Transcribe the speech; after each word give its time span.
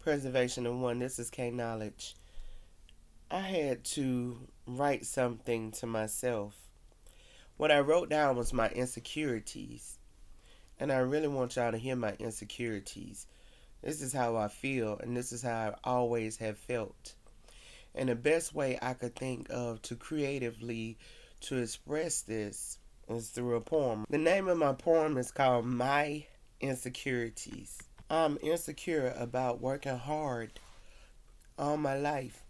Preservation 0.00 0.66
of 0.66 0.78
One. 0.78 0.98
This 0.98 1.18
is 1.18 1.28
K 1.28 1.50
Knowledge. 1.50 2.16
I 3.30 3.40
had 3.40 3.84
to 3.84 4.48
write 4.66 5.04
something 5.04 5.72
to 5.72 5.86
myself. 5.86 6.56
What 7.58 7.70
I 7.70 7.80
wrote 7.80 8.08
down 8.08 8.36
was 8.36 8.54
my 8.54 8.70
insecurities. 8.70 9.98
And 10.78 10.90
I 10.90 10.98
really 10.98 11.28
want 11.28 11.56
y'all 11.56 11.70
to 11.70 11.76
hear 11.76 11.96
my 11.96 12.14
insecurities. 12.18 13.26
This 13.82 14.00
is 14.00 14.14
how 14.14 14.36
I 14.36 14.48
feel, 14.48 14.98
and 15.02 15.14
this 15.14 15.32
is 15.32 15.42
how 15.42 15.74
I 15.74 15.74
always 15.90 16.38
have 16.38 16.56
felt. 16.56 17.14
And 17.94 18.08
the 18.08 18.14
best 18.14 18.54
way 18.54 18.78
I 18.80 18.94
could 18.94 19.14
think 19.14 19.48
of 19.50 19.82
to 19.82 19.96
creatively 19.96 20.96
to 21.40 21.58
express 21.58 22.22
this 22.22 22.78
is 23.06 23.28
through 23.28 23.56
a 23.56 23.60
poem. 23.60 24.06
The 24.08 24.16
name 24.16 24.48
of 24.48 24.56
my 24.56 24.72
poem 24.72 25.18
is 25.18 25.30
called 25.30 25.66
My 25.66 26.24
Insecurities. 26.62 27.76
I'm 28.12 28.38
insecure 28.42 29.14
about 29.16 29.60
working 29.60 29.96
hard 29.96 30.58
all 31.56 31.76
my 31.76 31.96
life 31.96 32.42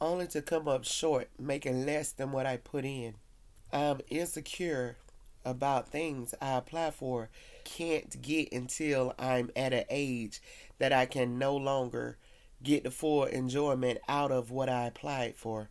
only 0.00 0.26
to 0.28 0.40
come 0.40 0.66
up 0.66 0.86
short, 0.86 1.28
making 1.38 1.84
less 1.84 2.12
than 2.12 2.32
what 2.32 2.46
I 2.46 2.56
put 2.56 2.86
in. 2.86 3.16
I'm 3.74 4.00
insecure 4.08 4.96
about 5.44 5.90
things 5.90 6.34
I 6.40 6.56
apply 6.56 6.92
for, 6.92 7.28
can't 7.62 8.22
get 8.22 8.52
until 8.52 9.14
I'm 9.18 9.50
at 9.54 9.74
an 9.74 9.84
age 9.90 10.40
that 10.78 10.94
I 10.94 11.04
can 11.04 11.38
no 11.38 11.56
longer 11.56 12.16
get 12.62 12.84
the 12.84 12.90
full 12.90 13.24
enjoyment 13.24 13.98
out 14.08 14.32
of 14.32 14.50
what 14.50 14.70
I 14.70 14.86
applied 14.86 15.36
for. 15.36 15.68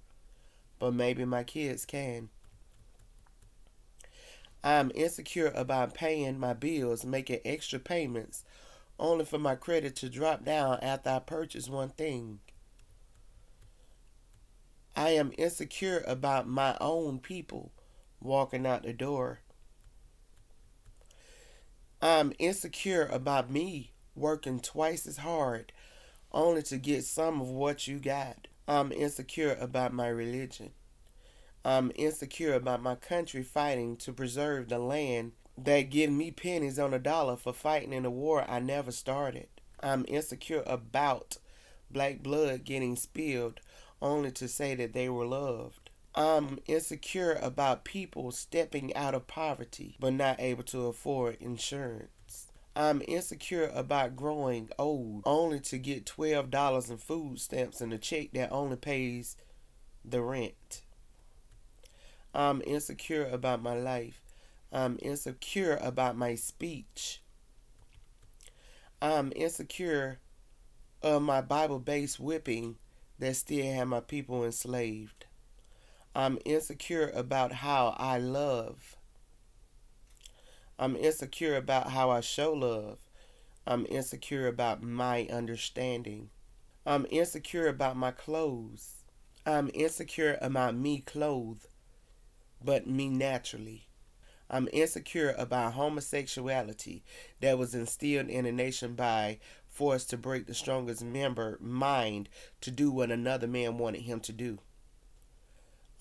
But 0.78 0.94
maybe 0.94 1.26
my 1.26 1.44
kids 1.44 1.84
can. 1.84 2.30
I'm 4.64 4.92
insecure 4.94 5.52
about 5.56 5.96
paying 5.96 6.38
my 6.38 6.54
bills, 6.54 7.04
making 7.04 7.40
extra 7.44 7.80
payments 7.80 8.46
only 9.02 9.26
for 9.26 9.40
my 9.40 9.56
credit 9.56 9.96
to 9.98 10.10
drop 10.10 10.46
down 10.46 10.80
after 10.82 11.10
I 11.10 11.20
purchase 11.20 11.68
one 11.68 11.90
thing. 11.90 12.40
I 14.96 15.10
am 15.10 15.34
insecure 15.38 16.04
about 16.06 16.48
my 16.48 16.78
own 16.80 17.20
people 17.20 17.72
walking 18.22 18.66
out 18.66 18.84
the 18.84 18.94
door. 18.94 19.40
I'm 22.02 22.34
insecure 22.40 23.08
about 23.12 23.50
me 23.50 23.94
working 24.16 24.60
twice 24.60 25.08
as 25.08 25.18
hard 25.18 25.72
only 26.32 26.62
to 26.64 26.78
get 26.78 27.04
some 27.04 27.42
of 27.42 27.48
what 27.48 27.88
you 27.88 28.00
got. 28.00 28.48
I'm 28.68 28.92
insecure 28.92 29.58
about 29.60 29.94
my 29.94 30.08
religion. 30.08 30.72
I'm 31.66 31.92
insecure 31.96 32.54
about 32.54 32.82
my 32.82 32.96
country 32.96 33.44
fighting 33.44 33.98
to 33.98 34.14
preserve 34.14 34.70
the 34.70 34.80
land 34.80 35.34
that 35.66 35.90
give 35.90 36.12
me 36.12 36.32
pennies 36.32 36.80
on 36.80 36.94
a 36.94 37.00
dollar 37.00 37.36
for 37.36 37.54
fighting 37.54 37.94
in 37.94 38.06
a 38.06 38.12
war 38.12 38.46
I 38.48 38.60
never 38.60 38.92
started. 38.92 39.48
I'm 39.82 40.06
insecure 40.08 40.64
about 40.66 41.38
black 41.90 42.22
blood 42.24 42.64
getting 42.64 42.96
spilled 42.96 43.60
only 44.02 44.32
to 44.32 44.48
say 44.48 44.76
that 44.76 44.94
they 44.94 45.10
were 45.10 45.26
loved. 45.26 45.90
I'm 46.14 46.60
insecure 46.68 47.38
about 47.42 47.86
people 47.86 48.32
stepping 48.32 48.94
out 48.96 49.16
of 49.16 49.28
poverty 49.28 49.96
but 50.00 50.14
not 50.14 50.40
able 50.40 50.64
to 50.64 50.88
afford 50.88 51.38
insurance. 51.40 52.48
I'm 52.76 53.02
insecure 53.08 53.70
about 53.74 54.16
growing 54.16 54.70
old 54.80 55.24
only 55.26 55.60
to 55.62 55.78
get 55.78 56.06
$12 56.06 56.90
in 56.90 56.98
food 56.98 57.40
stamps 57.40 57.82
and 57.82 57.94
a 57.94 57.98
check 57.98 58.32
that 58.34 58.52
only 58.52 58.78
pays 58.78 59.36
the 60.04 60.22
rent. 60.22 60.82
I'm 62.34 62.62
insecure 62.66 63.26
about 63.26 63.62
my 63.62 63.74
life 63.74 64.22
I'm 64.72 64.98
insecure 65.02 65.78
about 65.82 66.16
my 66.16 66.36
speech. 66.36 67.22
I'm 69.02 69.34
insecure 69.36 70.20
of 71.02 71.22
my 71.22 71.42
Bible 71.42 71.80
based 71.80 72.20
whipping 72.20 72.78
that 73.20 73.36
still 73.36 73.66
had 73.66 73.86
my 73.86 74.00
people 74.00 74.46
enslaved. 74.46 75.26
I'm 76.16 76.40
insecure 76.46 77.10
about 77.14 77.52
how 77.52 77.96
I 77.98 78.18
love. 78.18 78.96
I'm 80.80 80.96
insecure 80.96 81.58
about 81.58 81.92
how 81.92 82.10
I 82.10 82.22
show 82.22 82.54
love. 82.54 83.00
I'm 83.68 83.86
insecure 83.90 84.48
about 84.48 84.82
my 84.82 85.28
understanding. 85.32 86.30
I'm 86.86 87.06
insecure 87.12 87.68
about 87.68 87.98
my 87.98 88.12
clothes. 88.12 89.04
I'm 89.46 89.70
insecure 89.74 90.38
about 90.42 90.76
me 90.76 91.00
clothed, 91.00 91.68
but 92.64 92.88
me 92.88 93.10
naturally. 93.10 93.88
I'm 94.54 94.68
insecure 94.74 95.34
about 95.38 95.74
homosexuality 95.74 97.04
that 97.40 97.58
was 97.58 97.74
instilled 97.74 98.28
in 98.28 98.46
a 98.46 98.52
nation 98.52 98.96
by 98.96 99.40
force 99.70 100.06
to 100.08 100.18
break 100.18 100.46
the 100.46 100.54
strongest 100.54 101.02
member 101.02 101.58
mind 101.62 102.28
to 102.60 102.70
do 102.70 102.92
what 102.92 103.12
another 103.12 103.48
man 103.48 103.78
wanted 103.78 104.02
him 104.02 104.20
to 104.20 104.34
do. 104.34 104.60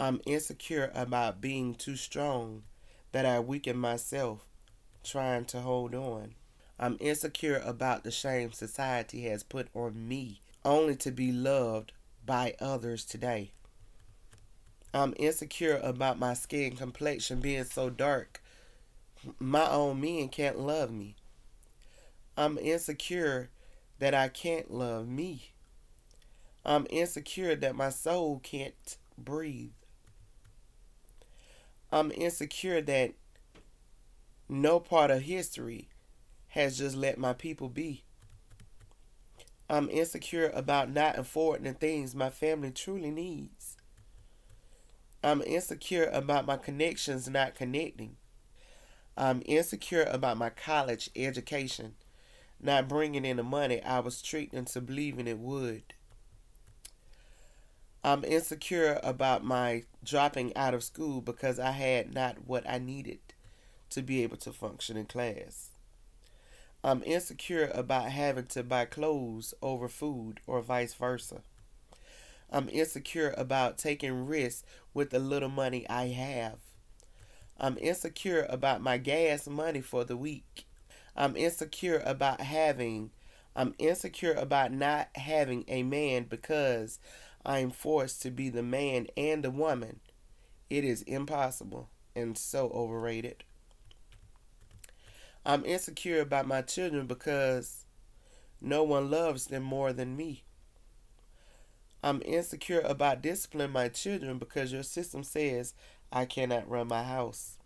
I'm 0.00 0.20
insecure 0.26 0.90
about 0.94 1.40
being 1.40 1.76
too 1.76 1.94
strong 1.94 2.64
that 3.12 3.24
I 3.24 3.38
weaken 3.38 3.76
myself 3.76 4.48
trying 5.04 5.44
to 5.46 5.60
hold 5.60 5.94
on. 5.94 6.34
I'm 6.76 6.96
insecure 6.98 7.62
about 7.64 8.02
the 8.02 8.10
shame 8.10 8.50
society 8.50 9.22
has 9.28 9.44
put 9.44 9.68
on 9.74 10.08
me 10.08 10.40
only 10.64 10.96
to 10.96 11.12
be 11.12 11.30
loved 11.30 11.92
by 12.26 12.54
others 12.60 13.04
today. 13.04 13.52
I'm 14.92 15.14
insecure 15.18 15.80
about 15.82 16.18
my 16.18 16.34
skin 16.34 16.76
complexion 16.76 17.40
being 17.40 17.64
so 17.64 17.90
dark. 17.90 18.42
My 19.38 19.68
own 19.70 20.00
men 20.00 20.28
can't 20.28 20.58
love 20.58 20.90
me. 20.90 21.14
I'm 22.36 22.58
insecure 22.58 23.50
that 24.00 24.14
I 24.14 24.28
can't 24.28 24.70
love 24.72 25.06
me. 25.06 25.52
I'm 26.64 26.86
insecure 26.90 27.54
that 27.54 27.76
my 27.76 27.90
soul 27.90 28.40
can't 28.42 28.96
breathe. 29.16 29.70
I'm 31.92 32.10
insecure 32.12 32.80
that 32.82 33.12
no 34.48 34.80
part 34.80 35.10
of 35.10 35.22
history 35.22 35.88
has 36.48 36.78
just 36.78 36.96
let 36.96 37.18
my 37.18 37.32
people 37.32 37.68
be. 37.68 38.02
I'm 39.68 39.88
insecure 39.88 40.50
about 40.52 40.90
not 40.90 41.16
affording 41.16 41.64
the 41.64 41.74
things 41.74 42.14
my 42.14 42.30
family 42.30 42.72
truly 42.72 43.12
needs. 43.12 43.76
I'm 45.22 45.42
insecure 45.42 46.08
about 46.12 46.46
my 46.46 46.56
connections 46.56 47.28
not 47.28 47.54
connecting. 47.54 48.16
I'm 49.16 49.42
insecure 49.44 50.04
about 50.04 50.38
my 50.38 50.50
college 50.50 51.10
education 51.14 51.94
not 52.62 52.88
bringing 52.88 53.24
in 53.24 53.36
the 53.38 53.42
money 53.42 53.82
I 53.82 54.00
was 54.00 54.22
treating 54.22 54.64
to 54.66 54.80
believing 54.80 55.26
it 55.26 55.38
would. 55.38 55.94
I'm 58.02 58.24
insecure 58.24 58.98
about 59.02 59.44
my 59.44 59.84
dropping 60.02 60.56
out 60.56 60.72
of 60.72 60.82
school 60.82 61.20
because 61.20 61.58
I 61.58 61.72
had 61.72 62.14
not 62.14 62.46
what 62.46 62.68
I 62.68 62.78
needed 62.78 63.20
to 63.90 64.02
be 64.02 64.22
able 64.22 64.38
to 64.38 64.52
function 64.52 64.96
in 64.96 65.06
class. 65.06 65.70
I'm 66.82 67.02
insecure 67.04 67.70
about 67.74 68.10
having 68.10 68.46
to 68.46 68.62
buy 68.62 68.86
clothes 68.86 69.52
over 69.60 69.88
food 69.88 70.40
or 70.46 70.62
vice 70.62 70.94
versa. 70.94 71.42
I'm 72.50 72.68
insecure 72.68 73.32
about 73.36 73.78
taking 73.78 74.26
risks 74.26 74.64
with 74.92 75.10
the 75.10 75.18
little 75.18 75.48
money 75.48 75.88
I 75.88 76.08
have. 76.08 76.58
I'm 77.58 77.78
insecure 77.78 78.46
about 78.48 78.80
my 78.80 78.98
gas 78.98 79.46
money 79.46 79.80
for 79.80 80.04
the 80.04 80.16
week. 80.16 80.66
I'm 81.14 81.36
insecure 81.36 82.02
about 82.04 82.40
having, 82.40 83.10
I'm 83.54 83.74
insecure 83.78 84.32
about 84.32 84.72
not 84.72 85.08
having 85.14 85.64
a 85.68 85.82
man 85.82 86.24
because 86.24 86.98
I'm 87.44 87.70
forced 87.70 88.22
to 88.22 88.30
be 88.30 88.48
the 88.48 88.62
man 88.62 89.06
and 89.16 89.44
the 89.44 89.50
woman. 89.50 90.00
It 90.68 90.84
is 90.84 91.02
impossible 91.02 91.88
and 92.16 92.36
so 92.36 92.70
overrated. 92.70 93.44
I'm 95.44 95.64
insecure 95.64 96.20
about 96.20 96.46
my 96.46 96.62
children 96.62 97.06
because 97.06 97.84
no 98.60 98.82
one 98.82 99.10
loves 99.10 99.46
them 99.46 99.62
more 99.62 99.92
than 99.92 100.16
me. 100.16 100.44
I'm 102.02 102.22
insecure 102.24 102.80
about 102.80 103.22
disciplining 103.22 103.72
my 103.72 103.88
children 103.88 104.38
because 104.38 104.72
your 104.72 104.82
system 104.82 105.22
says 105.22 105.74
I 106.10 106.24
cannot 106.24 106.68
run 106.68 106.88
my 106.88 107.02
house. 107.02 107.58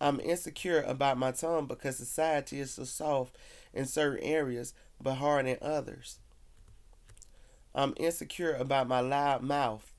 I'm 0.00 0.20
insecure 0.20 0.82
about 0.82 1.18
my 1.18 1.32
tongue 1.32 1.66
because 1.66 1.96
society 1.96 2.60
is 2.60 2.72
so 2.72 2.84
soft 2.84 3.36
in 3.72 3.86
certain 3.86 4.22
areas 4.22 4.74
but 5.00 5.14
hard 5.14 5.46
in 5.46 5.58
others. 5.62 6.18
I'm 7.74 7.94
insecure 7.96 8.54
about 8.54 8.88
my 8.88 9.00
loud 9.00 9.42
mouth. 9.42 9.92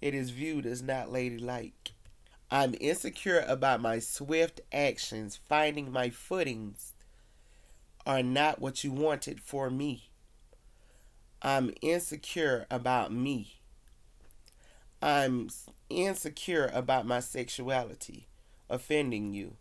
It 0.00 0.14
is 0.14 0.30
viewed 0.30 0.66
as 0.66 0.82
not 0.82 1.10
ladylike. 1.10 1.92
I'm 2.50 2.74
insecure 2.80 3.44
about 3.46 3.80
my 3.80 3.98
swift 3.98 4.60
actions, 4.72 5.38
finding 5.48 5.92
my 5.92 6.08
footings 6.10 6.94
are 8.06 8.22
not 8.22 8.58
what 8.60 8.84
you 8.84 8.90
wanted 8.90 9.40
for 9.40 9.68
me. 9.68 10.07
I'm 11.40 11.72
insecure 11.82 12.66
about 12.70 13.12
me. 13.12 13.60
I'm 15.00 15.50
insecure 15.88 16.70
about 16.74 17.06
my 17.06 17.20
sexuality 17.20 18.26
offending 18.68 19.32
you. 19.32 19.56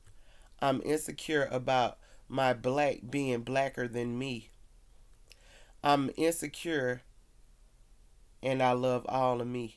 I'm 0.60 0.82
insecure 0.84 1.48
about 1.52 2.00
my 2.28 2.54
black 2.54 3.02
being 3.10 3.42
blacker 3.42 3.88
than 3.88 4.18
me. 4.18 4.50
I'm 5.84 6.10
insecure 6.18 7.04
and 8.42 8.62
I 8.64 8.72
love 8.72 9.06
all 9.08 9.40
of 9.40 9.48
me. 9.48 9.76